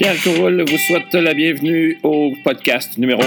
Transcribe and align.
Pierre 0.00 0.16
Coroule 0.24 0.64
vous 0.66 0.78
souhaite 0.78 1.12
la 1.12 1.34
bienvenue 1.34 1.98
au 2.02 2.32
podcast 2.42 2.96
numéro 2.96 3.20
1. 3.20 3.26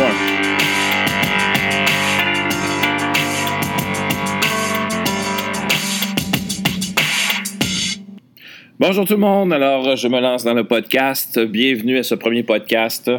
Bonjour 8.80 9.05
tout 9.05 9.14
le 9.14 9.20
monde. 9.20 9.54
Alors, 9.54 9.96
je 9.96 10.07
me 10.07 10.20
lance 10.20 10.44
dans 10.44 10.55
le 10.55 10.64
podcast. 10.64 11.39
Bienvenue 11.39 12.00
à 12.00 12.04
ce 12.04 12.16
premier 12.16 12.41
podcast. 12.41 13.12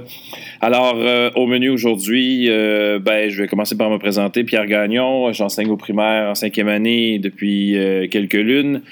Alors, 0.61 0.96
euh, 0.96 1.30
au 1.36 1.46
menu 1.46 1.71
aujourd'hui, 1.71 2.50
euh, 2.50 2.98
ben, 2.98 3.30
je 3.30 3.41
vais 3.41 3.46
commencer 3.46 3.77
par 3.77 3.89
me 3.89 3.98
présenter. 3.98 4.43
Pierre 4.43 4.66
Gagnon. 4.66 5.32
J'enseigne 5.32 5.71
au 5.71 5.77
primaire 5.77 6.30
en 6.30 6.34
cinquième 6.34 6.66
année 6.66 7.21
depuis 7.21 7.77
euh, 7.77 8.09
quelques 8.09 8.32
lunes. 8.34 8.82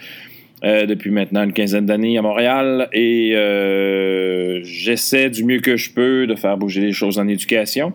Euh, 0.65 0.87
depuis 0.87 1.11
maintenant 1.11 1.43
une 1.43 1.53
quinzaine 1.53 1.87
d'années 1.87 2.17
à 2.19 2.23
Montréal 2.23 2.89
et 2.93 3.33
euh, 3.35 4.61
j'essaie 4.63 5.29
du 5.29 5.45
mieux 5.45 5.59
que 5.59 5.77
je 5.77 5.91
peux 5.91 6.29
de 6.29 6.37
faire 6.37 6.57
bouger 6.57 6.81
les 6.83 6.93
choses 6.93 7.19
en 7.19 7.27
éducation. 7.27 7.93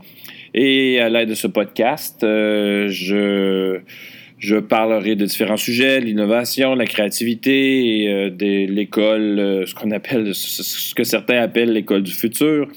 Et 0.53 0.99
à 0.99 1.07
l'aide 1.07 1.29
de 1.29 1.33
ce 1.33 1.47
podcast, 1.47 2.25
euh, 2.25 2.89
je, 2.89 3.79
parlerai 4.59 5.15
de 5.15 5.25
différents 5.25 5.55
sujets, 5.55 6.01
l'innovation, 6.01 6.75
la 6.75 6.85
créativité, 6.85 8.31
de 8.31 8.69
l'école, 8.69 9.63
ce 9.65 9.73
qu'on 9.73 9.91
appelle, 9.91 10.35
ce 10.35 10.93
que 10.93 11.05
certains 11.05 11.41
appellent 11.41 11.71
l'école 11.71 12.03
du 12.03 12.11
futur. 12.11 12.67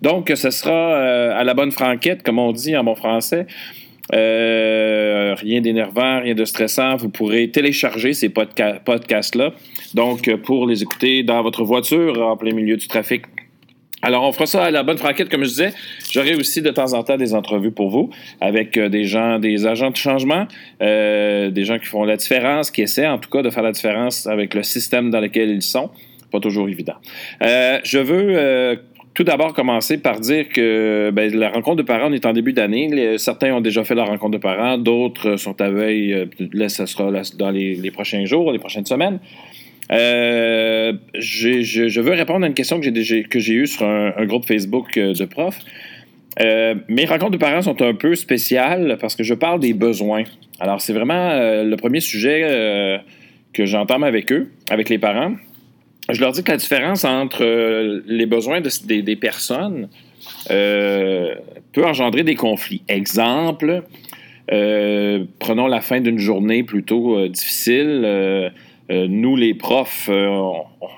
Donc, 0.00 0.32
ce 0.34 0.50
sera 0.50 0.96
à 1.34 1.44
la 1.44 1.52
bonne 1.52 1.72
franquette, 1.72 2.22
comme 2.22 2.38
on 2.38 2.52
dit 2.52 2.76
en 2.76 2.84
bon 2.84 2.94
français. 2.94 3.46
Euh, 4.14 5.34
rien 5.34 5.60
d'énervant, 5.60 6.20
rien 6.20 6.34
de 6.34 6.44
stressant. 6.44 6.96
Vous 6.96 7.08
pourrez 7.08 7.50
télécharger 7.50 8.12
ces 8.12 8.28
podcasts-là. 8.28 9.52
Donc, 9.94 10.34
pour 10.36 10.66
les 10.66 10.82
écouter 10.82 11.22
dans 11.22 11.42
votre 11.42 11.64
voiture 11.64 12.20
en 12.26 12.36
plein 12.36 12.52
milieu 12.52 12.76
du 12.76 12.86
trafic. 12.86 13.22
Alors, 14.02 14.22
on 14.24 14.30
fera 14.30 14.46
ça 14.46 14.64
à 14.64 14.70
la 14.70 14.82
bonne 14.82 14.98
franquette, 14.98 15.28
comme 15.28 15.42
je 15.42 15.48
disais. 15.48 15.72
J'aurai 16.12 16.36
aussi 16.36 16.62
de 16.62 16.70
temps 16.70 16.92
en 16.92 17.02
temps 17.02 17.16
des 17.16 17.34
entrevues 17.34 17.72
pour 17.72 17.88
vous 17.88 18.10
avec 18.40 18.76
euh, 18.76 18.88
des 18.88 19.04
gens, 19.04 19.38
des 19.38 19.66
agents 19.66 19.90
de 19.90 19.96
changement, 19.96 20.46
euh, 20.82 21.50
des 21.50 21.64
gens 21.64 21.78
qui 21.78 21.86
font 21.86 22.04
la 22.04 22.16
différence, 22.16 22.70
qui 22.70 22.82
essaient 22.82 23.06
en 23.06 23.18
tout 23.18 23.30
cas 23.30 23.42
de 23.42 23.50
faire 23.50 23.62
la 23.62 23.72
différence 23.72 24.26
avec 24.26 24.54
le 24.54 24.62
système 24.62 25.10
dans 25.10 25.20
lequel 25.20 25.50
ils 25.50 25.62
sont. 25.62 25.90
Pas 26.30 26.40
toujours 26.40 26.68
évident. 26.68 26.96
je 27.40 27.98
veux 27.98 28.78
tout 29.16 29.24
d'abord 29.24 29.54
commencer 29.54 29.96
par 29.96 30.20
dire 30.20 30.46
que 30.50 31.10
ben, 31.10 31.34
la 31.34 31.48
rencontre 31.48 31.78
de 31.78 31.82
parents, 31.82 32.10
on 32.10 32.12
est 32.12 32.26
en 32.26 32.34
début 32.34 32.52
d'année. 32.52 33.16
Certains 33.16 33.54
ont 33.54 33.62
déjà 33.62 33.82
fait 33.82 33.94
la 33.94 34.04
rencontre 34.04 34.32
de 34.32 34.42
parents, 34.42 34.76
d'autres 34.76 35.38
sont 35.38 35.58
à 35.62 35.70
veille. 35.70 36.12
Euh, 36.12 36.26
là, 36.52 36.68
ça 36.68 36.86
sera 36.86 37.10
dans 37.38 37.50
les, 37.50 37.90
prochains 37.90 38.26
jours, 38.26 38.52
les 38.52 38.58
prochaines 38.58 38.84
semaines. 38.84 39.18
Euh, 39.90 40.92
je, 41.14 42.00
veux 42.00 42.12
répondre 42.12 42.44
à 42.44 42.48
une 42.48 42.54
question 42.54 42.78
que 42.78 42.92
j'ai, 42.94 43.22
que 43.22 43.38
eue 43.38 43.66
sur 43.66 43.86
un, 43.86 44.26
groupe 44.26 44.44
Facebook 44.44 44.98
euh, 44.98 45.14
de 45.14 45.24
profs. 45.24 45.60
mes 46.38 47.06
rencontres 47.06 47.32
de 47.32 47.38
parents 47.38 47.62
sont 47.62 47.80
un 47.80 47.94
peu 47.94 48.14
spéciales 48.16 48.98
parce 49.00 49.16
que 49.16 49.24
je 49.24 49.32
parle 49.32 49.60
des 49.60 49.72
besoins. 49.72 50.24
Alors, 50.60 50.82
c'est 50.82 50.92
vraiment 50.92 51.32
le 51.64 51.76
premier 51.76 52.00
sujet 52.00 53.00
que 53.54 53.64
j'entame 53.64 54.04
avec 54.04 54.30
eux, 54.30 54.50
avec 54.68 54.90
les 54.90 54.98
parents 54.98 55.32
je 56.10 56.20
leur 56.20 56.32
dis 56.32 56.42
que 56.42 56.52
la 56.52 56.56
différence 56.56 57.04
entre 57.04 57.44
euh, 57.44 58.02
les 58.06 58.26
besoins 58.26 58.60
des, 58.60 59.16
personnes 59.16 59.88
euh, 60.50 61.34
peut 61.72 61.84
engendrer 61.84 62.22
des 62.22 62.36
conflits. 62.36 62.82
Exemple, 62.88 63.82
euh, 64.52 65.24
prenons 65.38 65.66
la 65.66 65.80
fin 65.80 66.00
d'une 66.00 66.18
journée 66.18 66.62
plutôt 66.62 67.26
difficile. 67.28 68.52
nous, 68.88 69.34
les 69.34 69.54
profs, 69.54 70.08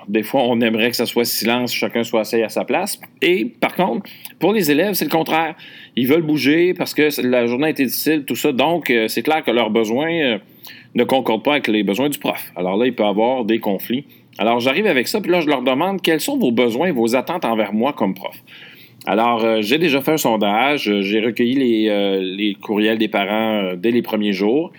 des 0.07 0.21
fois, 0.21 0.43
on 0.43 0.61
aimerait 0.61 0.91
que 0.91 0.95
ça 0.95 1.07
soit 1.07 1.25
silence, 1.25 1.73
chacun 1.73 2.03
soit 2.03 2.21
assis 2.21 2.43
à 2.43 2.49
sa 2.49 2.63
place. 2.63 2.99
Et 3.23 3.45
par 3.45 3.73
contre, 3.73 4.07
pour 4.37 4.53
les 4.53 4.69
élèves, 4.69 4.93
c'est 4.93 5.05
le 5.05 5.11
contraire. 5.11 5.55
Ils 5.95 6.07
veulent 6.07 6.21
bouger 6.21 6.75
parce 6.75 6.93
que 6.93 7.09
la 7.25 7.47
journée 7.47 7.67
a 7.67 7.69
été 7.71 7.85
difficile, 7.85 8.25
tout 8.25 8.35
ça. 8.35 8.51
Donc, 8.51 8.93
c'est 9.07 9.23
clair 9.23 9.43
que 9.43 9.49
leurs 9.49 9.71
besoins 9.71 10.39
ne 10.93 11.03
concordent 11.03 11.43
pas 11.43 11.53
avec 11.53 11.67
les 11.67 11.81
besoins 11.81 12.09
du 12.09 12.19
prof. 12.19 12.51
Alors 12.55 12.77
là, 12.77 12.85
il 12.85 12.93
peut 12.93 13.03
y 13.03 13.07
avoir 13.07 13.43
des 13.45 13.57
conflits. 13.57 14.05
Alors, 14.39 14.61
j'arrive 14.61 14.87
avec 14.87 15.09
ça, 15.09 15.19
puis 15.19 15.29
là, 15.29 15.41
je 15.41 15.47
leur 15.47 15.61
demande 15.63 16.01
quels 16.01 16.21
sont 16.21 16.37
vos 16.37 16.53
besoins, 16.53 16.93
vos 16.93 17.13
attentes 17.13 17.43
envers 17.43 17.73
moi 17.73 17.91
comme 17.91 18.13
prof? 18.13 18.41
Alors, 19.05 19.43
euh, 19.43 19.57
j'ai 19.61 19.77
déjà 19.77 19.99
fait 19.99 20.13
un 20.13 20.17
sondage, 20.17 20.89
euh, 20.89 21.01
j'ai 21.01 21.19
recueilli 21.19 21.55
les, 21.55 21.89
euh, 21.89 22.53
courriels 22.61 22.97
des 22.97 23.09
parents 23.09 23.73
dès 23.75 23.91
les 23.91 24.01
premiers 24.01 24.31
jours. 24.31 24.71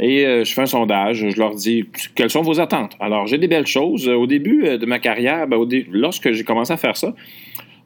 Et 0.00 0.24
je 0.24 0.50
fais 0.50 0.62
un 0.62 0.66
sondage, 0.66 1.28
je 1.28 1.38
leur 1.38 1.54
dis 1.54 1.84
quelles 2.14 2.30
sont 2.30 2.40
vos 2.40 2.58
attentes? 2.58 2.96
Alors, 2.98 3.26
j'ai 3.26 3.36
des 3.36 3.46
belles 3.46 3.66
choses. 3.66 4.08
Au 4.08 4.26
début 4.26 4.78
de 4.78 4.86
ma 4.86 4.98
carrière, 4.98 5.46
ben, 5.46 5.58
lorsque 5.90 6.32
j'ai 6.32 6.44
commencé 6.44 6.72
à 6.72 6.78
faire 6.78 6.96
ça, 6.96 7.14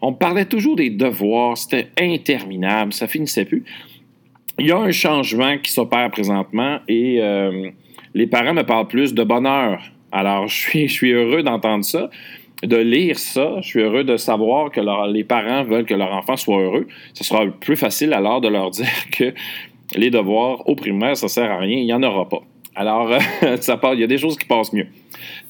on 0.01 0.13
parlait 0.13 0.45
toujours 0.45 0.77
des 0.77 0.89
devoirs, 0.89 1.59
c'était 1.59 1.89
interminable, 2.01 2.93
ça 2.93 3.09
finissait 3.09 3.45
plus. 3.45 3.65
Il 4.61 4.67
y 4.67 4.71
a 4.71 4.79
un 4.79 4.93
changement 4.93 5.59
qui 5.59 5.73
s'opère 5.73 6.09
présentement 6.13 6.79
et 6.87 7.21
les 8.15 8.27
parents 8.29 8.55
me 8.55 8.63
parlent 8.63 8.87
plus 8.87 9.13
de 9.13 9.25
bonheur 9.25 9.83
alors, 10.17 10.49
je 10.49 10.87
suis, 10.87 11.13
heureux 11.13 11.43
d'entendre 11.43 11.85
ça, 11.85 12.09
de 12.63 12.79
lire 12.79 13.19
ça. 13.19 13.57
Je 13.61 13.69
suis 13.69 13.81
heureux 13.81 14.03
de 14.03 14.17
savoir 14.17 14.71
que 14.71 14.81
les 15.13 15.25
parents 15.25 15.63
veulent 15.63 15.85
que 15.85 15.93
leur 15.93 16.11
enfant 16.15 16.39
soit 16.39 16.59
heureux. 16.59 16.87
Ce 17.13 17.23
sera 17.23 17.45
plus 17.47 17.77
facile 17.77 18.15
alors 18.15 18.41
de 18.41 18.49
leur 18.49 18.71
dire 18.81 19.11
que 19.13 19.35
les 19.95 20.09
devoirs 20.09 20.67
au 20.67 20.75
primaire, 20.75 21.19
ça 21.19 21.29
sert 21.29 21.51
à 21.51 21.59
rien, 21.59 21.77
il 21.77 21.85
n'y 21.85 21.93
en 21.93 22.03
aura 22.03 22.27
pas. 22.31 22.41
Alors, 22.75 23.11
ça 23.61 23.79
il 23.93 24.01
y 24.01 24.05
a 24.05 24.07
des 24.07 24.17
choses 24.17 24.39
qui 24.39 24.47
passent 24.47 24.73
mieux. 24.73 24.87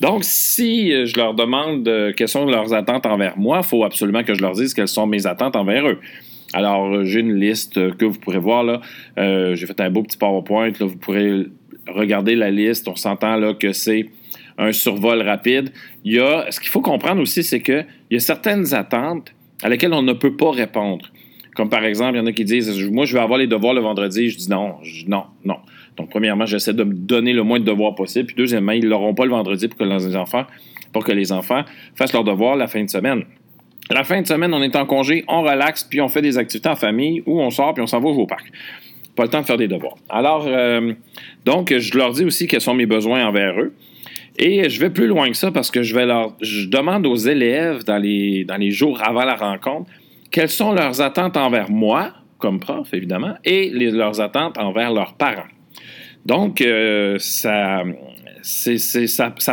Donc, 0.00 0.24
si 0.24 0.90
je 0.90 1.16
leur 1.16 1.34
demande 1.34 1.86
euh, 1.86 2.12
quelles 2.16 2.28
sont 2.28 2.44
leurs 2.44 2.74
attentes 2.74 3.06
envers 3.06 3.38
moi, 3.38 3.58
il 3.58 3.64
faut 3.64 3.84
absolument 3.84 4.24
que 4.24 4.34
je 4.34 4.42
leur 4.42 4.54
dise 4.54 4.74
quelles 4.74 4.88
sont 4.88 5.06
mes 5.06 5.28
attentes 5.28 5.54
envers 5.54 5.86
eux. 5.86 6.00
Alors, 6.52 7.04
j'ai 7.04 7.20
une 7.20 7.38
liste 7.38 7.96
que 7.96 8.04
vous 8.04 8.18
pourrez 8.18 8.38
voir 8.38 8.64
là. 8.64 8.80
Euh, 9.16 9.54
j'ai 9.54 9.66
fait 9.66 9.80
un 9.80 9.90
beau 9.90 10.02
petit 10.02 10.16
PowerPoint. 10.16 10.70
Là, 10.70 10.86
vous 10.86 10.96
pourrez 10.96 11.46
regarder 11.86 12.34
la 12.34 12.50
liste. 12.50 12.88
On 12.88 12.96
s'entend 12.96 13.36
là 13.36 13.54
que 13.54 13.72
c'est 13.72 14.06
un 14.58 14.72
survol 14.72 15.22
rapide. 15.22 15.72
Il 16.04 16.14
y 16.14 16.20
a, 16.20 16.46
ce 16.50 16.60
qu'il 16.60 16.70
faut 16.70 16.80
comprendre 16.80 17.20
aussi, 17.20 17.42
c'est 17.42 17.60
qu'il 17.60 17.86
y 18.10 18.16
a 18.16 18.20
certaines 18.20 18.74
attentes 18.74 19.32
à 19.62 19.68
lesquelles 19.68 19.92
on 19.92 20.02
ne 20.02 20.12
peut 20.12 20.36
pas 20.36 20.50
répondre. 20.50 21.10
Comme 21.54 21.70
par 21.70 21.84
exemple, 21.84 22.16
il 22.16 22.18
y 22.18 22.20
en 22.20 22.26
a 22.26 22.32
qui 22.32 22.44
disent 22.44 22.70
Moi, 22.90 23.06
je 23.06 23.14
vais 23.14 23.20
avoir 23.20 23.38
les 23.38 23.46
devoirs 23.46 23.74
le 23.74 23.80
vendredi. 23.80 24.28
Je 24.28 24.36
dis 24.36 24.50
non, 24.50 24.74
non, 25.06 25.24
non. 25.44 25.56
Donc, 25.96 26.10
premièrement, 26.10 26.44
j'essaie 26.44 26.74
de 26.74 26.84
me 26.84 26.92
donner 26.92 27.32
le 27.32 27.42
moins 27.42 27.58
de 27.58 27.64
devoirs 27.64 27.94
possible. 27.94 28.26
Puis, 28.26 28.36
deuxièmement, 28.36 28.72
ils 28.72 28.84
ne 28.84 28.88
l'auront 28.90 29.14
pas 29.14 29.24
le 29.24 29.30
vendredi 29.30 29.66
pour 29.66 29.78
que 29.78 29.84
les 29.84 30.14
enfants, 30.14 30.44
pour 30.92 31.04
que 31.04 31.12
les 31.12 31.32
enfants 31.32 31.64
fassent 31.94 32.12
leurs 32.12 32.24
devoirs 32.24 32.56
la 32.56 32.66
fin 32.66 32.84
de 32.84 32.90
semaine. 32.90 33.24
La 33.90 34.04
fin 34.04 34.20
de 34.20 34.26
semaine, 34.26 34.52
on 34.52 34.62
est 34.62 34.76
en 34.76 34.84
congé, 34.84 35.24
on 35.28 35.42
relaxe, 35.42 35.84
puis 35.84 36.00
on 36.00 36.08
fait 36.08 36.20
des 36.20 36.36
activités 36.36 36.68
en 36.68 36.76
famille 36.76 37.22
ou 37.24 37.40
on 37.40 37.50
sort, 37.50 37.72
puis 37.72 37.82
on 37.82 37.86
s'en 37.86 38.00
va 38.00 38.08
au 38.08 38.26
parc. 38.26 38.52
Pas 39.14 39.22
le 39.22 39.30
temps 39.30 39.40
de 39.40 39.46
faire 39.46 39.56
des 39.56 39.68
devoirs. 39.68 39.96
Alors, 40.10 40.44
euh, 40.46 40.92
donc, 41.46 41.72
je 41.74 41.96
leur 41.96 42.10
dis 42.10 42.24
aussi 42.24 42.46
quels 42.46 42.60
sont 42.60 42.74
mes 42.74 42.84
besoins 42.84 43.24
envers 43.24 43.58
eux. 43.58 43.72
Et 44.38 44.68
je 44.68 44.80
vais 44.80 44.90
plus 44.90 45.06
loin 45.06 45.30
que 45.30 45.36
ça 45.36 45.50
parce 45.50 45.70
que 45.70 45.82
je 45.82 45.94
vais 45.94 46.06
leur. 46.06 46.36
Demande 46.68 47.06
aux 47.06 47.16
élèves 47.16 47.84
dans 47.84 47.98
les, 47.98 48.70
jours 48.70 49.00
avant 49.02 49.24
la 49.24 49.34
rencontre 49.34 49.90
quelles 50.30 50.50
sont 50.50 50.72
leurs 50.72 51.00
attentes 51.00 51.36
envers 51.36 51.70
moi, 51.70 52.12
comme 52.38 52.60
prof, 52.60 52.92
évidemment, 52.92 53.34
et 53.44 53.70
leurs 53.70 54.20
attentes 54.20 54.58
envers 54.58 54.92
leurs 54.92 55.14
parents. 55.14 55.48
Donc, 56.26 56.60
euh, 56.60 57.16
ça, 57.20 57.84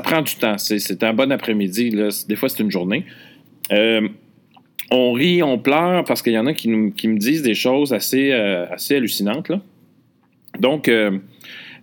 prend 0.03 0.21
du 0.21 0.35
temps. 0.35 0.57
C'est 0.57 1.03
un 1.03 1.13
bon 1.13 1.31
après-midi. 1.31 1.95
Des 2.27 2.35
fois, 2.35 2.49
c'est 2.49 2.63
une 2.63 2.71
journée. 2.71 3.05
Euh, 3.71 4.07
on 4.91 5.13
rit, 5.13 5.41
on 5.43 5.57
pleure 5.57 6.03
parce 6.03 6.21
qu'il 6.21 6.33
y 6.33 6.37
en 6.37 6.47
a 6.47 6.53
qui, 6.53 6.67
me 6.67 7.17
disent 7.17 7.43
des 7.43 7.55
choses 7.55 7.93
assez, 7.93 8.31
euh, 8.31 8.65
assez 8.71 8.95
hallucinantes. 8.95 9.51
Donc, 10.59 10.89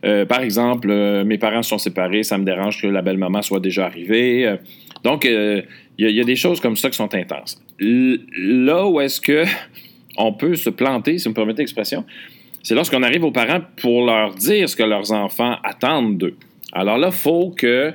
euh, 0.05 0.25
par 0.25 0.41
exemple, 0.41 0.89
euh, 0.91 1.25
mes 1.25 1.39
parents 1.39 1.63
sont 1.63 1.79
séparés, 1.79 2.23
ça 2.23 2.39
me 2.39 2.45
dérange 2.45 2.81
que 2.81 2.87
la 2.87 3.03
belle-maman 3.03 3.43
soit 3.43 3.61
déjà 3.61 3.85
arrivée. 3.85 4.47
Euh, 4.47 4.57
donc, 5.05 5.25
il 5.25 5.65
y, 5.99 6.21
a 6.21 6.25
des 6.25 6.37
choses 6.37 6.61
comme 6.61 6.77
ça 6.77 6.91
qui 6.91 6.97
sont 6.97 7.15
intenses. 7.15 7.63
là 7.79 8.87
où 8.87 9.01
est-ce 9.01 9.21
que 9.21 9.45
on 10.17 10.33
peut 10.33 10.57
se 10.57 10.71
planter, 10.71 11.19
si 11.19 11.25
vous 11.25 11.31
me 11.31 11.35
permettez 11.35 11.63
l'expression, 11.63 12.05
c'est 12.63 12.75
lorsqu'on 12.75 13.03
arrive 13.03 13.25
aux 13.25 13.31
parents 13.31 13.61
pour 13.77 14.05
leur 14.05 14.35
dire 14.35 14.69
ce 14.69 14.77
que 14.77 14.83
leurs 14.83 15.13
enfants 15.13 15.57
attendent 15.65 16.19
d'eux. 16.19 16.37
Alors 16.73 16.99
là, 16.99 17.09
il 17.09 17.17
faut 17.17 17.51
que 17.51 17.93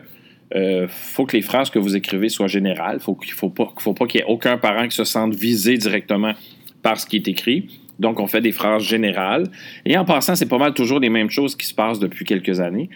faut 0.87 1.25
que 1.25 1.35
les 1.35 1.41
phrases 1.41 1.69
que 1.69 1.79
vous 1.79 1.95
écrivez 1.97 2.29
soient 2.29 2.47
générales. 2.47 2.99
Faut 3.01 3.17
il 3.23 3.29
ne 3.29 3.33
faut 3.33 3.49
pas, 3.49 3.73
faut 3.77 3.93
pas 3.93 4.05
qu'il 4.05 4.21
y 4.21 4.23
ait 4.23 4.27
aucun 4.27 4.57
parent 4.57 4.87
qui 4.87 4.95
se 4.95 5.03
sente 5.03 5.35
visé 5.35 5.77
directement 5.77 6.33
par 6.81 6.99
ce 6.99 7.05
qui 7.05 7.17
est 7.17 7.27
écrit. 7.27 7.67
Donc, 7.99 8.19
on 8.19 8.27
fait 8.27 8.41
des 8.41 8.51
phrases 8.51 8.83
générales. 8.83 9.47
Et 9.85 9.97
en 9.97 10.05
passant, 10.05 10.35
c'est 10.35 10.49
pas 10.49 10.57
mal 10.57 10.73
toujours 10.73 10.99
les 10.99 11.09
mêmes 11.09 11.29
choses 11.29 11.55
qui 11.55 11.65
se 11.65 11.73
passent 11.73 11.99
depuis 11.99 12.25
quelques 12.25 12.59
années. 12.59 12.89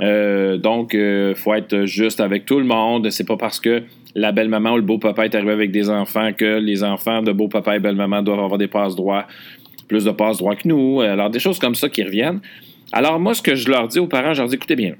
Euh, 0.00 0.56
donc, 0.56 0.94
euh, 0.94 1.34
faut 1.34 1.54
être 1.54 1.84
juste 1.84 2.20
avec 2.20 2.46
tout 2.46 2.58
le 2.58 2.64
monde. 2.64 3.10
C'est 3.10 3.26
pas 3.26 3.36
parce 3.36 3.60
que 3.60 3.82
la 4.14 4.32
belle-maman 4.32 4.72
ou 4.72 4.76
le 4.76 4.82
beau-papa 4.82 5.24
est 5.26 5.34
arrivé 5.34 5.52
avec 5.52 5.70
des 5.70 5.90
enfants 5.90 6.32
que 6.32 6.58
les 6.58 6.82
enfants 6.82 7.22
de 7.22 7.32
beau-papa 7.32 7.76
et 7.76 7.80
belle-maman 7.80 8.22
doivent 8.22 8.40
avoir 8.40 8.58
des 8.58 8.68
passes 8.68 8.96
droits, 8.96 9.26
plus 9.88 10.04
de 10.04 10.10
passes 10.10 10.38
droits 10.38 10.56
que 10.56 10.66
nous. 10.66 11.00
Alors, 11.00 11.30
des 11.30 11.38
choses 11.40 11.58
comme 11.58 11.74
ça 11.74 11.88
qui 11.88 12.02
reviennent. 12.02 12.40
Alors, 12.92 13.20
moi, 13.20 13.34
ce 13.34 13.42
que 13.42 13.54
je 13.54 13.68
leur 13.68 13.88
dis 13.88 13.98
aux 13.98 14.08
parents, 14.08 14.34
je 14.34 14.40
leur 14.40 14.48
dis, 14.48 14.56
écoutez 14.56 14.76
bien, 14.76 14.94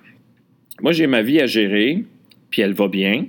moi, 0.83 0.93
j'ai 0.93 1.07
ma 1.07 1.23
vie 1.23 1.41
à 1.41 1.47
gérer, 1.47 2.05
puis 2.51 2.63
elle 2.63 2.73
va 2.73 2.89
bien. 2.89 3.25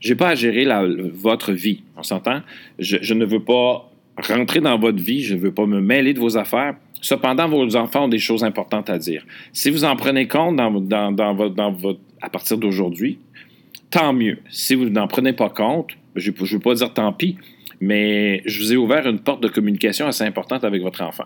j'ai 0.00 0.14
pas 0.14 0.28
à 0.28 0.34
gérer 0.34 0.66
votre 1.14 1.52
vie. 1.52 1.82
On 1.96 2.02
s'entend? 2.02 2.40
Je, 2.78 3.14
ne 3.14 3.24
veux 3.24 3.42
pas 3.42 3.90
rentrer 4.18 4.60
dans 4.60 4.78
votre 4.78 5.02
vie, 5.02 5.22
je 5.22 5.34
ne 5.34 5.40
veux 5.40 5.52
pas 5.52 5.66
me 5.66 5.80
mêler 5.80 6.14
de 6.14 6.20
vos 6.20 6.36
affaires. 6.36 6.76
Cependant, 7.00 7.48
vos 7.48 7.76
enfants 7.76 8.04
ont 8.04 8.08
des 8.08 8.18
choses 8.18 8.42
importantes 8.42 8.90
à 8.90 8.98
dire. 8.98 9.24
Si 9.52 9.70
vous 9.70 9.84
en 9.84 9.96
prenez 9.96 10.26
compte 10.26 10.58
à 10.60 12.30
partir 12.30 12.58
d'aujourd'hui, 12.58 13.18
tant 13.90 14.12
mieux. 14.12 14.38
Si 14.50 14.74
vous 14.74 14.88
n'en 14.88 15.06
prenez 15.06 15.32
pas 15.32 15.50
compte, 15.50 15.90
je 16.16 16.30
ne 16.30 16.46
veux 16.46 16.58
pas 16.58 16.74
dire 16.74 16.92
tant 16.92 17.12
pis, 17.12 17.36
mais 17.80 18.42
je 18.46 18.58
vous 18.60 18.72
ai 18.72 18.76
ouvert 18.76 19.06
une 19.06 19.18
porte 19.18 19.42
de 19.42 19.48
communication 19.48 20.06
assez 20.06 20.24
importante 20.24 20.64
avec 20.64 20.82
votre 20.82 21.02
enfant. 21.02 21.24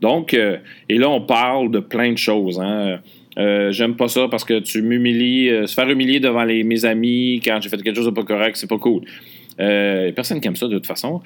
Donc, 0.00 0.34
euh, 0.34 0.58
et 0.88 0.98
là, 0.98 1.08
on 1.08 1.20
parle 1.20 1.70
de 1.70 1.78
plein 1.78 2.12
de 2.12 2.18
choses. 2.18 2.60
Hein. 2.60 2.98
Euh, 3.38 3.72
j'aime 3.72 3.96
pas 3.96 4.08
ça 4.08 4.28
parce 4.28 4.44
que 4.44 4.58
tu 4.58 4.82
m'humilies. 4.82 5.48
Euh, 5.48 5.66
se 5.66 5.74
faire 5.74 5.88
humilier 5.88 6.20
devant 6.20 6.44
les, 6.44 6.64
mes 6.64 6.84
amis 6.84 7.40
quand 7.44 7.58
j'ai 7.62 7.68
fait 7.68 7.80
quelque 7.82 7.96
chose 7.96 8.06
de 8.06 8.10
pas 8.10 8.24
correct, 8.24 8.56
c'est 8.56 8.68
pas 8.68 8.78
cool. 8.78 9.02
Euh, 9.60 10.12
personne 10.12 10.40
qui 10.40 10.48
aime 10.48 10.56
ça 10.56 10.66
de 10.66 10.74
toute 10.74 10.86
façon. 10.86 11.20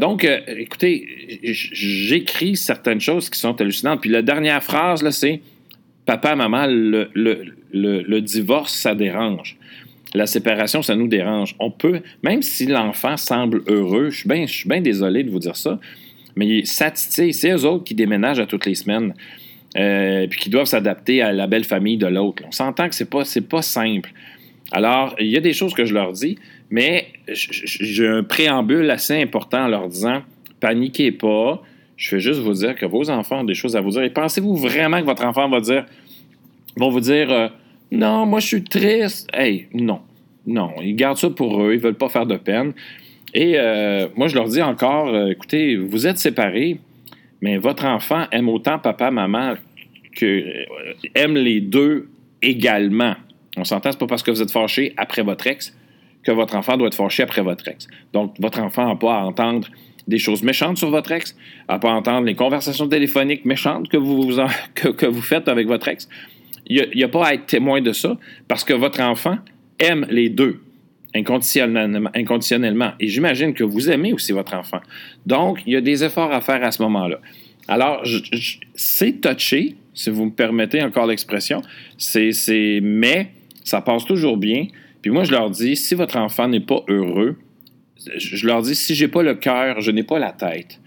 donc, 0.00 0.24
écoutez, 0.46 1.06
j'écris 1.42 2.56
certaines 2.56 3.00
choses 3.00 3.28
qui 3.30 3.38
sont 3.38 3.60
hallucinantes. 3.60 4.00
Puis 4.00 4.10
la 4.10 4.22
dernière 4.22 4.62
phrase, 4.62 5.02
là, 5.02 5.10
c'est 5.10 5.40
Papa, 6.06 6.36
maman, 6.36 6.66
le, 6.68 8.20
divorce, 8.20 8.74
ça 8.74 8.94
dérange. 8.94 9.56
La 10.14 10.26
séparation, 10.26 10.82
ça 10.82 10.94
nous 10.94 11.08
dérange. 11.08 11.56
On 11.58 11.70
peut, 11.70 12.00
même 12.22 12.42
si 12.42 12.66
l'enfant 12.66 13.16
semble 13.16 13.62
heureux, 13.66 14.10
je 14.10 14.26
suis 14.50 14.68
bien 14.68 14.80
désolé 14.80 15.24
de 15.24 15.30
vous 15.30 15.38
dire 15.38 15.56
ça, 15.56 15.80
mais 16.36 16.62
c'est 16.64 17.50
eux 17.50 17.64
autres 17.64 17.84
qui 17.84 17.94
déménagent 17.94 18.40
à 18.40 18.46
toutes 18.46 18.66
les 18.66 18.74
semaines. 18.74 19.14
Euh, 19.76 20.28
puis 20.28 20.38
qui 20.38 20.50
doivent 20.50 20.66
s'adapter 20.66 21.20
à 21.20 21.32
la 21.32 21.48
belle 21.48 21.64
famille 21.64 21.96
de 21.96 22.06
l'autre. 22.06 22.44
On 22.46 22.52
s'entend 22.52 22.88
que 22.88 22.94
c'est 22.94 23.10
pas, 23.10 23.24
pas 23.50 23.62
simple. 23.62 24.12
Alors, 24.70 25.16
il 25.18 25.26
y 25.26 25.36
a 25.36 25.40
des 25.40 25.52
choses 25.52 25.74
que 25.74 25.84
je 25.84 25.92
leur 25.92 26.12
dis, 26.12 26.38
mais 26.70 27.06
j'ai 27.26 28.06
un 28.06 28.22
préambule 28.22 28.90
assez 28.90 29.20
important 29.20 29.64
en 29.64 29.68
leur 29.68 29.88
disant 29.88 30.22
paniquez 30.60 31.12
pas. 31.12 31.62
Je 31.96 32.16
vais 32.16 32.20
juste 32.20 32.40
vous 32.40 32.54
dire 32.54 32.74
que 32.74 32.86
vos 32.86 33.10
enfants 33.10 33.40
ont 33.40 33.44
des 33.44 33.54
choses 33.54 33.76
à 33.76 33.80
vous 33.80 33.90
dire. 33.90 34.02
Et 34.02 34.10
pensez-vous 34.10 34.56
vraiment 34.56 35.00
que 35.00 35.06
votre 35.06 35.24
enfant 35.24 35.48
va 35.48 35.60
dire 35.60 35.84
vous 36.76 37.00
dire 37.00 37.30
euh, 37.30 37.48
Non, 37.92 38.26
moi 38.26 38.40
je 38.40 38.46
suis 38.46 38.64
triste. 38.64 39.28
Hey, 39.32 39.68
non. 39.72 40.00
Non. 40.46 40.72
Ils 40.82 40.96
gardent 40.96 41.18
ça 41.18 41.30
pour 41.30 41.62
eux, 41.62 41.74
ils 41.74 41.80
veulent 41.80 41.94
pas 41.94 42.08
faire 42.08 42.26
de 42.26 42.36
peine. 42.36 42.72
Et 43.32 43.54
euh, 43.56 44.08
moi, 44.16 44.28
je 44.28 44.36
leur 44.36 44.48
dis 44.48 44.62
encore 44.62 45.14
écoutez, 45.28 45.76
vous 45.76 46.06
êtes 46.06 46.18
séparés 46.18 46.78
mais 47.44 47.58
votre 47.58 47.84
enfant 47.84 48.24
aime 48.32 48.48
autant 48.48 48.78
papa, 48.78 49.10
maman 49.10 49.52
que 50.16 50.24
euh, 50.24 50.64
aime 51.14 51.36
les 51.36 51.60
deux 51.60 52.08
également. 52.40 53.16
On 53.58 53.64
s'entend, 53.64 53.92
c'est 53.92 53.98
pas 53.98 54.06
parce 54.06 54.22
que 54.22 54.30
vous 54.30 54.40
êtes 54.40 54.50
fâché 54.50 54.94
après 54.96 55.20
votre 55.20 55.46
ex 55.46 55.76
que 56.24 56.32
votre 56.32 56.56
enfant 56.56 56.76
doit 56.76 56.88
être 56.88 56.96
fâché 56.96 57.22
après 57.22 57.42
votre 57.42 57.66
ex. 57.68 57.86
Donc, 58.12 58.34
votre 58.38 58.60
enfant 58.60 58.88
n'a 58.88 58.96
pas 58.96 59.14
à 59.14 59.24
entendre 59.24 59.68
des 60.06 60.18
choses 60.18 60.42
méchantes 60.42 60.76
sur 60.76 60.90
votre 60.90 61.12
ex, 61.12 61.36
n'a 61.68 61.78
pas 61.78 61.90
à 61.90 61.94
entendre 61.94 62.26
les 62.26 62.34
conversations 62.34 62.88
téléphoniques 62.88 63.44
méchantes 63.44 63.88
que 63.88 63.96
vous, 63.96 64.30
que, 64.74 65.06
vous 65.06 65.22
faites 65.22 65.48
avec 65.48 65.66
votre 65.66 65.88
ex. 65.88 66.08
Il 66.66 66.88
n'y 66.94 67.02
a, 67.02 67.06
a, 67.06 67.08
pas 67.08 67.26
à 67.26 67.34
être 67.34 67.46
témoin 67.46 67.80
de 67.80 67.92
ça 67.92 68.16
parce 68.48 68.64
que 68.64 68.72
votre 68.72 69.00
enfant 69.00 69.36
aime 69.78 70.06
les 70.08 70.30
deux 70.30 70.60
inconditionnellement. 71.14 72.10
inconditionnellement. 72.14 72.92
Et 73.00 73.08
j'imagine 73.08 73.54
que 73.54 73.64
vous 73.64 73.90
aimez 73.90 74.12
aussi 74.12 74.32
votre 74.32 74.54
enfant. 74.54 74.80
Donc, 75.24 75.60
il 75.66 75.72
y 75.72 75.76
a 75.76 75.80
des 75.80 76.02
efforts 76.04 76.32
à 76.32 76.40
faire 76.40 76.62
à 76.64 76.70
ce 76.70 76.82
moment-là. 76.82 77.20
Alors, 77.68 78.02
c'est 78.74 79.20
touché, 79.20 79.76
si 79.94 80.10
vous 80.10 80.26
me 80.26 80.30
permettez 80.30 80.82
encore 80.82 81.06
l'expression, 81.06 81.62
c'est, 81.96 82.80
mais 82.82 83.30
ça 83.62 83.80
passe 83.80 84.04
toujours 84.04 84.36
bien. 84.36 84.66
Puis 85.04 85.10
moi, 85.10 85.24
je 85.24 85.32
leur 85.32 85.50
dis, 85.50 85.76
si 85.76 85.94
votre 85.94 86.16
enfant 86.16 86.48
n'est 86.48 86.60
pas 86.60 86.82
heureux, 86.88 87.36
je 88.16 88.46
leur 88.46 88.62
dis, 88.62 88.74
si 88.74 88.94
j'ai 88.94 89.06
pas 89.06 89.22
le 89.22 89.34
cœur, 89.34 89.82
je 89.82 89.90
n'ai 89.90 90.02
pas 90.02 90.18
la 90.18 90.32
tête. 90.32 90.80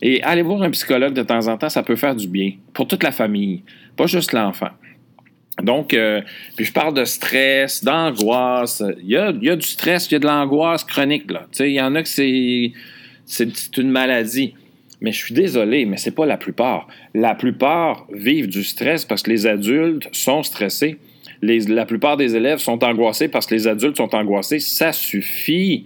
Et 0.00 0.22
aller 0.22 0.42
voir 0.42 0.62
un 0.62 0.70
psychologue 0.70 1.14
de 1.14 1.24
temps 1.24 1.48
en 1.48 1.58
temps, 1.58 1.68
ça 1.68 1.82
peut 1.82 1.96
faire 1.96 2.14
du 2.14 2.28
bien 2.28 2.52
pour 2.72 2.86
toute 2.86 3.02
la 3.02 3.10
famille, 3.10 3.64
pas 3.96 4.06
juste 4.06 4.32
l'enfant. 4.32 4.68
Donc, 5.64 5.94
euh, 5.94 6.22
puis 6.54 6.64
je 6.64 6.72
parle 6.72 6.94
de 6.94 7.04
stress, 7.04 7.82
d'angoisse. 7.82 8.84
Il 9.02 9.08
y 9.08 9.16
a, 9.16 9.32
du 9.32 9.66
stress, 9.66 10.06
il 10.12 10.12
y 10.12 10.14
a 10.14 10.20
de 10.20 10.26
l'angoisse 10.28 10.84
chronique. 10.84 11.28
Là. 11.28 11.48
Il 11.58 11.66
y 11.70 11.80
en 11.80 11.96
a 11.96 12.04
que 12.04 12.08
c'est, 12.08 12.70
c'est, 13.24 13.78
une 13.78 13.90
maladie. 13.90 14.54
Mais 15.00 15.10
je 15.10 15.18
suis 15.18 15.34
désolé, 15.34 15.86
mais 15.86 15.96
c'est 15.96 16.14
pas 16.14 16.24
la 16.24 16.36
plupart. 16.36 16.86
La 17.14 17.34
plupart 17.34 18.06
vivent 18.12 18.48
du 18.48 18.62
stress 18.62 19.04
parce 19.04 19.24
que 19.24 19.30
les 19.30 19.48
adultes 19.48 20.08
sont 20.12 20.44
stressés. 20.44 21.00
La 21.42 21.86
plupart 21.86 22.16
des 22.16 22.36
élèves 22.36 22.58
sont 22.58 22.82
angoissés 22.84 23.28
parce 23.28 23.46
que 23.46 23.54
les 23.54 23.66
adultes 23.66 23.96
sont 23.96 24.14
angoissés. 24.14 24.58
Ça 24.58 24.92
suffit. 24.92 25.84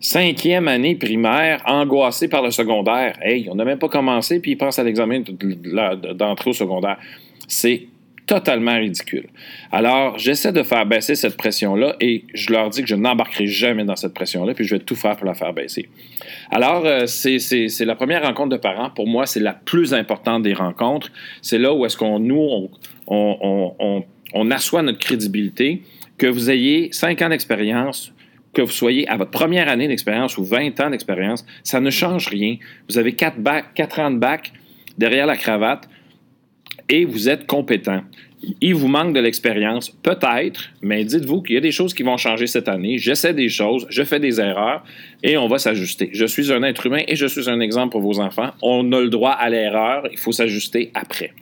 Cinquième 0.00 0.66
année 0.66 0.96
primaire, 0.96 1.62
angoissé 1.64 2.26
par 2.26 2.42
le 2.42 2.50
secondaire. 2.50 3.16
Hey, 3.22 3.48
on 3.48 3.54
n'a 3.54 3.64
même 3.64 3.78
pas 3.78 3.88
commencé, 3.88 4.40
puis 4.40 4.52
ils 4.52 4.56
pensent 4.56 4.80
à 4.80 4.82
l'examen 4.82 5.20
d'entrée 5.20 6.50
au 6.50 6.52
secondaire. 6.52 6.98
C'est 7.46 7.86
totalement 8.26 8.76
ridicule. 8.76 9.26
Alors, 9.70 10.18
j'essaie 10.18 10.52
de 10.52 10.62
faire 10.62 10.86
baisser 10.86 11.14
cette 11.14 11.36
pression-là 11.36 11.96
et 12.00 12.24
je 12.34 12.52
leur 12.52 12.70
dis 12.70 12.82
que 12.82 12.88
je 12.88 12.94
n'embarquerai 12.94 13.46
jamais 13.46 13.84
dans 13.84 13.96
cette 13.96 14.14
pression-là, 14.14 14.54
puis 14.54 14.64
je 14.64 14.76
vais 14.76 14.80
tout 14.80 14.94
faire 14.94 15.16
pour 15.16 15.26
la 15.26 15.34
faire 15.34 15.52
baisser. 15.52 15.88
Alors, 16.50 16.84
euh, 16.86 17.06
c'est 17.06 17.84
la 17.84 17.94
première 17.94 18.22
rencontre 18.22 18.50
de 18.50 18.56
parents. 18.56 18.90
Pour 18.90 19.06
moi, 19.06 19.26
c'est 19.26 19.40
la 19.40 19.52
plus 19.52 19.92
importante 19.94 20.42
des 20.42 20.54
rencontres. 20.54 21.10
C'est 21.42 21.58
là 21.58 21.74
où 21.74 21.84
est-ce 21.84 21.96
qu'on, 21.96 22.18
nous, 22.18 22.70
on, 23.06 23.76
on, 23.78 24.04
assoit 24.50 24.82
notre 24.82 24.98
crédibilité, 24.98 25.82
que 26.18 26.26
vous 26.26 26.50
ayez 26.50 26.90
cinq 26.92 27.22
ans 27.22 27.28
d'expérience, 27.28 28.12
que 28.52 28.62
vous 28.62 28.70
soyez 28.70 29.08
à 29.08 29.16
votre 29.16 29.30
première 29.30 29.68
année 29.68 29.88
d'expérience 29.88 30.36
ou 30.38 30.44
20 30.44 30.78
ans 30.80 30.90
d'expérience, 30.90 31.44
ça 31.62 31.80
ne 31.80 31.90
change 31.90 32.28
rien. 32.28 32.56
Vous 32.88 32.98
avez 32.98 33.12
quatre, 33.12 33.38
bac, 33.38 33.74
quatre 33.74 33.98
ans 33.98 34.10
de 34.10 34.18
bac 34.18 34.52
derrière 34.98 35.26
la 35.26 35.36
cravate 35.36 35.88
et 36.88 37.04
vous 37.04 37.28
êtes 37.28 37.46
compétent. 37.46 38.02
Il 38.60 38.74
vous 38.74 38.88
manque 38.88 39.14
de 39.14 39.20
l'expérience, 39.20 39.88
peut-être, 39.88 40.70
mais 40.82 41.04
dites-vous 41.04 41.42
qu'il 41.42 41.54
y 41.54 41.58
a 41.58 41.60
des 41.60 41.70
choses 41.70 41.94
qui 41.94 42.02
vont 42.02 42.16
changer 42.16 42.48
cette 42.48 42.68
année. 42.68 42.98
J'essaie 42.98 43.34
des 43.34 43.48
choses, 43.48 43.86
je 43.88 44.02
fais 44.02 44.18
des 44.18 44.40
erreurs 44.40 44.82
et 45.22 45.36
on 45.36 45.46
va 45.46 45.58
s'ajuster. 45.58 46.10
Je 46.12 46.26
suis 46.26 46.52
un 46.52 46.62
être 46.64 46.86
humain 46.86 47.02
et 47.06 47.14
je 47.14 47.26
suis 47.26 47.48
un 47.48 47.60
exemple 47.60 47.92
pour 47.92 48.00
vos 48.00 48.18
enfants. 48.18 48.50
On 48.60 48.92
a 48.92 49.00
le 49.00 49.10
droit 49.10 49.30
à 49.30 49.48
l'erreur, 49.48 50.08
il 50.10 50.18
faut 50.18 50.32
s'ajuster 50.32 50.90
après. 50.94 51.32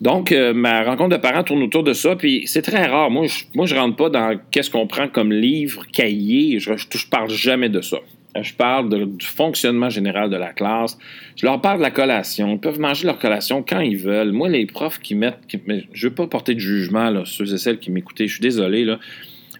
Donc, 0.00 0.30
euh, 0.30 0.54
ma 0.54 0.84
rencontre 0.84 1.16
de 1.16 1.20
parents 1.20 1.42
tourne 1.42 1.62
autour 1.62 1.82
de 1.82 1.92
ça, 1.92 2.14
puis 2.14 2.42
c'est 2.46 2.62
très 2.62 2.86
rare. 2.86 3.10
Moi, 3.10 3.26
je, 3.26 3.44
moi, 3.54 3.66
je 3.66 3.74
rentre 3.74 3.96
pas 3.96 4.10
dans 4.10 4.38
qu'est-ce 4.50 4.70
qu'on 4.70 4.86
prend 4.86 5.08
comme 5.08 5.32
livre, 5.32 5.84
cahier. 5.92 6.60
Je, 6.60 6.72
je, 6.76 7.06
parle 7.08 7.30
jamais 7.30 7.68
de 7.68 7.80
ça. 7.80 7.98
Je 8.40 8.54
parle 8.54 8.90
du 8.90 9.26
fonctionnement 9.26 9.90
général 9.90 10.30
de 10.30 10.36
la 10.36 10.52
classe. 10.52 10.96
Je 11.34 11.44
leur 11.44 11.60
parle 11.60 11.78
de 11.78 11.82
la 11.82 11.90
collation. 11.90 12.52
Ils 12.52 12.60
peuvent 12.60 12.78
manger 12.78 13.06
leur 13.06 13.18
collation 13.18 13.64
quand 13.66 13.80
ils 13.80 13.96
veulent. 13.96 14.30
Moi, 14.30 14.48
les 14.48 14.66
profs 14.66 15.00
qui 15.00 15.16
mettent. 15.16 15.38
je 15.50 15.56
ne 15.66 16.10
veux 16.10 16.14
pas 16.14 16.28
porter 16.28 16.54
de 16.54 16.60
jugement, 16.60 17.24
ceux 17.24 17.52
et 17.52 17.58
celles 17.58 17.80
qui 17.80 17.90
m'écoutaient, 17.90 18.28
je 18.28 18.34
suis 18.34 18.42
désolé, 18.42 18.86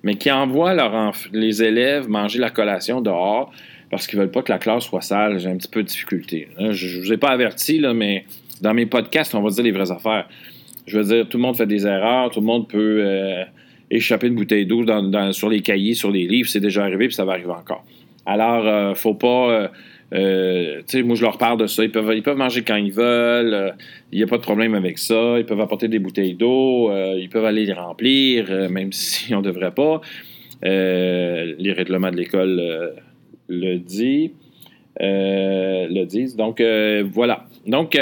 mais 0.04 0.14
qui 0.14 0.30
envoient 0.30 0.76
les 1.32 1.62
élèves 1.64 2.08
manger 2.08 2.38
la 2.38 2.50
collation 2.50 3.00
dehors 3.00 3.50
parce 3.90 4.06
qu'ils 4.06 4.18
ne 4.18 4.24
veulent 4.24 4.32
pas 4.32 4.42
que 4.42 4.52
la 4.52 4.58
classe 4.58 4.84
soit 4.84 5.00
sale, 5.00 5.38
j'ai 5.38 5.48
un 5.48 5.56
petit 5.56 5.68
peu 5.68 5.82
de 5.82 5.88
difficulté. 5.88 6.48
je 6.58 6.98
ne 6.98 7.02
vous 7.02 7.12
ai 7.12 7.16
pas 7.16 7.30
averti, 7.30 7.78
là, 7.78 7.94
mais 7.94 8.24
dans 8.62 8.74
mes 8.74 8.86
podcasts, 8.86 9.34
on 9.34 9.42
va 9.42 9.50
dire 9.50 9.64
les 9.64 9.72
vraies 9.72 9.90
affaires. 9.90 10.28
Je 10.86 10.98
veux 10.98 11.04
dire, 11.04 11.28
tout 11.28 11.36
le 11.36 11.42
monde 11.42 11.56
fait 11.56 11.66
des 11.66 11.86
erreurs, 11.86 12.30
tout 12.30 12.40
le 12.40 12.46
monde 12.46 12.68
peut 12.68 13.00
euh, 13.00 13.44
échapper 13.90 14.28
une 14.28 14.34
bouteille 14.34 14.66
d'eau 14.66 14.84
sur 15.32 15.48
les 15.48 15.60
cahiers, 15.60 15.94
sur 15.94 16.10
les 16.10 16.26
livres. 16.26 16.48
C'est 16.48 16.60
déjà 16.60 16.84
arrivé, 16.84 17.06
puis 17.06 17.14
ça 17.14 17.24
va 17.24 17.32
arriver 17.32 17.50
encore. 17.50 17.84
Alors, 18.28 18.66
euh, 18.66 18.94
faut 18.94 19.14
pas. 19.14 19.50
Euh, 19.50 19.68
euh, 20.14 20.78
tu 20.80 20.98
sais, 20.98 21.02
moi, 21.02 21.16
je 21.16 21.22
leur 21.22 21.38
parle 21.38 21.58
de 21.58 21.66
ça. 21.66 21.82
Ils 21.82 21.90
peuvent, 21.90 22.36
manger 22.36 22.62
quand 22.62 22.76
ils 22.76 22.92
veulent. 22.92 23.74
Il 24.12 24.18
n'y 24.18 24.22
a 24.22 24.26
pas 24.26 24.36
de 24.36 24.42
problème 24.42 24.74
avec 24.74 24.98
ça. 24.98 25.38
Ils 25.38 25.46
peuvent 25.46 25.60
apporter 25.60 25.88
des 25.88 25.98
bouteilles 25.98 26.34
d'eau. 26.34 26.90
ils 27.16 27.28
peuvent 27.30 27.44
aller 27.44 27.64
les 27.64 27.72
remplir, 27.72 28.70
même 28.70 28.92
si 28.92 29.34
on 29.34 29.38
ne 29.38 29.44
devrait 29.44 29.74
pas. 29.74 30.00
les 30.62 31.72
règlements 31.72 32.10
de 32.10 32.16
l'école 32.16 32.94
le 33.48 33.76
disent. 33.78 34.30
le 35.00 36.04
disent. 36.04 36.36
Donc, 36.36 36.62
voilà. 37.12 37.47
Donc, 37.68 37.98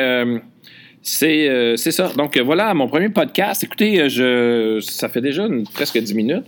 c'est 1.02 1.76
ça. 1.76 2.12
Donc, 2.16 2.38
voilà 2.38 2.73
mon 2.73 2.88
premier 2.88 3.11
podcast. 3.11 3.62
Écoutez, 3.62 4.08
je, 4.08 4.80
ça 4.80 5.08
fait 5.08 5.20
déjà 5.20 5.46
presque 5.75 5.99
10 5.99 6.14
minutes. 6.14 6.44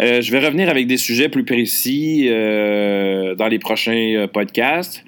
Euh, 0.00 0.20
je 0.20 0.30
vais 0.30 0.44
revenir 0.44 0.68
avec 0.68 0.86
des 0.86 0.98
sujets 0.98 1.28
plus 1.28 1.44
précis 1.44 2.26
euh, 2.28 3.34
dans 3.34 3.48
les 3.48 3.58
prochains 3.58 4.14
euh, 4.14 4.26
podcasts. 4.26 5.04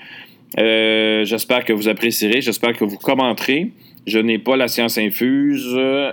j'espère 0.56 1.64
que 1.64 1.72
vous 1.72 1.88
apprécierez, 1.88 2.40
j'espère 2.40 2.72
que 2.72 2.84
vous 2.84 2.96
commenterez. 2.96 3.72
Je 4.06 4.18
n'ai 4.18 4.38
pas 4.38 4.56
la 4.56 4.68
science 4.68 4.96
infuse, 4.96 5.68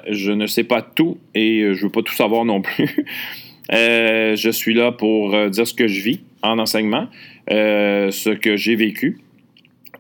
je 0.10 0.32
ne 0.32 0.48
sais 0.48 0.66
pas 0.66 0.82
tout 0.82 1.18
et 1.34 1.62
je 1.62 1.68
ne 1.68 1.84
veux 1.84 1.90
pas 1.90 2.02
tout 2.02 2.14
savoir 2.14 2.44
non 2.44 2.62
plus. 2.62 3.06
je 3.72 4.50
suis 4.52 4.74
là 4.74 4.92
pour 4.92 5.50
dire 5.50 5.66
ce 5.66 5.74
que 5.74 5.88
je 5.88 6.02
vis 6.02 6.20
en 6.44 6.60
enseignement, 6.60 7.08
ce 7.48 8.34
que 8.34 8.58
j'ai 8.58 8.76
vécu 8.76 9.20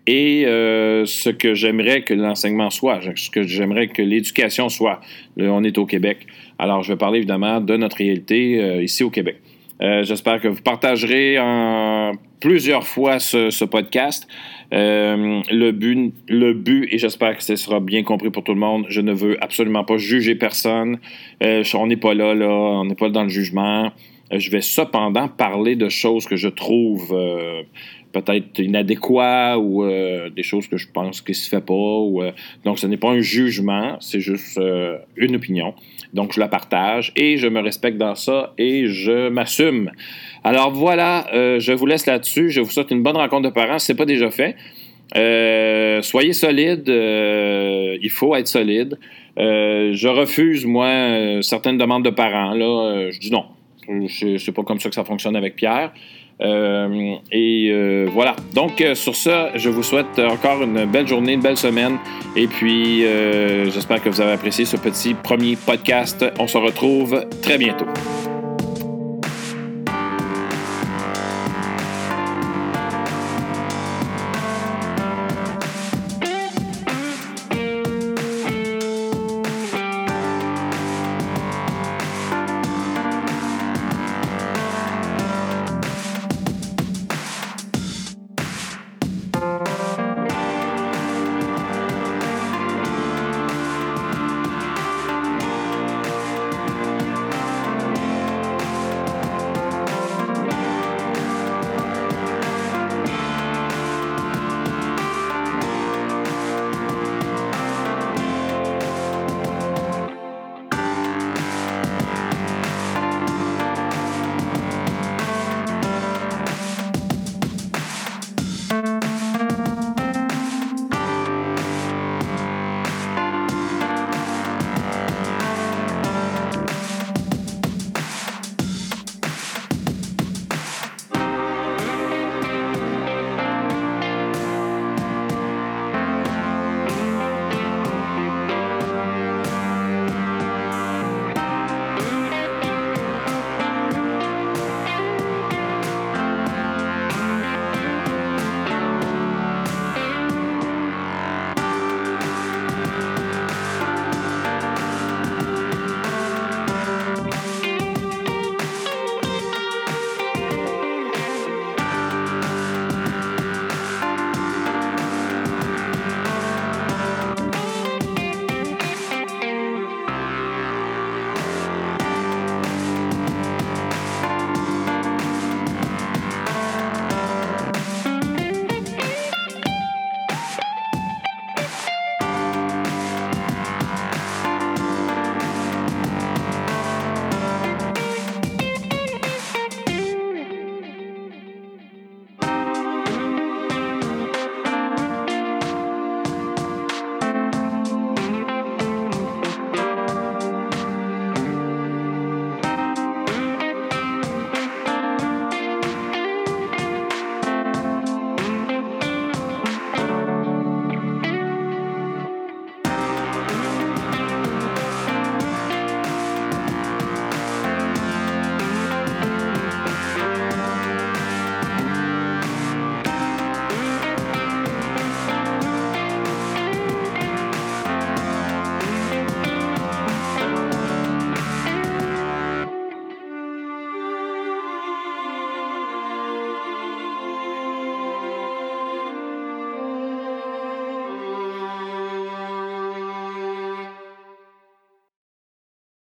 et 0.07 0.43
ce 0.45 1.29
que 1.29 1.53
j'aimerais 1.53 2.01
que 2.03 2.13
l'enseignement 2.13 2.69
soit, 2.69 2.99
ce 3.15 3.29
que 3.29 3.43
j'aimerais 3.43 3.87
que 3.87 4.01
l'éducation 4.01 4.69
soit. 4.69 5.01
on 5.37 5.63
est 5.63 5.77
au 5.77 5.85
Québec. 5.85 6.27
Alors, 6.57 6.83
je 6.83 6.93
vais 6.93 6.97
parler 6.97 7.17
évidemment 7.17 7.59
de 7.59 7.75
notre 7.75 7.97
réalité 7.97 8.61
euh, 8.61 8.83
ici 8.83 9.03
au 9.03 9.09
Québec. 9.09 9.37
J'espère 9.81 10.39
que 10.39 10.47
vous 10.47 10.61
partagerez 10.61 11.37
en 11.37 12.13
plusieurs 12.39 12.87
fois 12.87 13.19
ce, 13.19 13.65
podcast. 13.65 14.25
le, 14.71 15.71
but, 15.71 16.13
le 16.29 16.53
but, 16.53 16.87
et 16.93 16.97
j'espère 16.97 17.35
que 17.35 17.43
ce 17.43 17.57
sera 17.57 17.81
bien 17.81 18.03
compris 18.03 18.29
pour 18.29 18.45
tout 18.45 18.53
le 18.53 18.59
monde, 18.59 18.85
je 18.87 19.01
ne 19.01 19.11
veux 19.11 19.35
absolument 19.43 19.83
pas 19.83 19.97
juger 19.97 20.35
personne. 20.35 20.99
on 21.41 21.87
n'est 21.87 21.97
pas 21.97 22.13
là, 22.13 22.33
là, 22.33 22.47
on 22.47 22.85
n'est 22.85 22.95
pas 22.95 23.09
dans 23.09 23.23
le 23.23 23.29
jugement. 23.29 23.91
je 24.31 24.49
vais 24.49 24.61
cependant 24.61 25.27
parler 25.27 25.75
de 25.75 25.89
choses 25.89 26.25
que 26.25 26.37
je 26.37 26.47
trouve 26.47 27.13
peut-être 28.21 28.59
inadéquat 28.59 29.57
ou 29.57 29.83
euh, 29.83 30.29
des 30.29 30.43
choses 30.43 30.67
que 30.67 30.77
je 30.77 30.87
pense 30.91 31.21
qu'il 31.21 31.35
se 31.35 31.49
fait 31.49 31.65
pas. 31.65 31.73
Euh, 31.73 32.31
donc, 32.63 32.79
ce 32.79 32.87
n'est 32.87 32.97
pas 32.97 33.09
un 33.09 33.19
jugement, 33.19 33.97
c'est 33.99 34.21
juste 34.21 34.57
euh, 34.57 34.97
une 35.17 35.35
opinion. 35.35 35.73
Donc, 36.13 36.33
je 36.33 36.39
la 36.39 36.47
partage 36.47 37.11
et 37.15 37.37
je 37.37 37.47
me 37.47 37.59
respecte 37.59 37.97
dans 37.97 38.15
ça 38.15 38.53
et 38.57 38.87
je 38.87 39.27
m'assume. 39.29 39.91
Alors 40.43 40.71
voilà, 40.71 41.27
je 41.33 41.73
vous 41.73 41.85
laisse 41.87 42.05
là-dessus. 42.05 42.51
Je 42.51 42.61
vous 42.61 42.69
souhaite 42.69 42.91
une 42.91 43.01
bonne 43.03 43.17
rencontre 43.17 43.49
de 43.49 43.53
parents. 43.53 43.79
Ce 43.79 43.91
n'est 43.91 43.97
pas 43.97 44.05
déjà 44.05 44.29
fait. 44.29 44.55
soyez 46.03 46.33
solide. 46.33 46.87
il 46.87 48.09
faut 48.11 48.35
être 48.35 48.47
solide. 48.47 48.97
je 49.35 50.07
refuse, 50.07 50.65
moi, 50.65 51.41
certaines 51.41 51.77
demandes 51.77 52.05
de 52.05 52.11
parents. 52.11 52.53
Là, 52.53 53.09
je 53.09 53.19
dis 53.19 53.31
non. 53.31 53.45
C'est 54.07 54.53
pas 54.53 54.63
comme 54.63 54.79
ça 54.79 54.89
que 54.89 54.95
ça 54.95 55.03
fonctionne 55.03 55.35
avec 55.35 55.55
Pierre. 55.55 55.91
Euh, 56.41 57.15
et 57.31 57.69
euh, 57.71 58.07
voilà. 58.11 58.35
Donc, 58.53 58.81
euh, 58.81 58.95
sur 58.95 59.15
ça, 59.15 59.49
je 59.55 59.69
vous 59.69 59.83
souhaite 59.83 60.19
encore 60.19 60.63
une 60.63 60.85
belle 60.85 61.07
journée, 61.07 61.33
une 61.33 61.41
belle 61.41 61.57
semaine. 61.57 61.97
Et 62.35 62.47
puis, 62.47 63.03
j'espère 63.71 64.01
que 64.01 64.09
vous 64.09 64.21
avez 64.21 64.33
apprécié 64.33 64.65
ce 64.65 64.77
petit 64.77 65.13
premier 65.13 65.55
podcast. 65.55 66.25
On 66.39 66.47
se 66.47 66.57
retrouve 66.57 67.25
très 67.41 67.57
bientôt. 67.57 67.85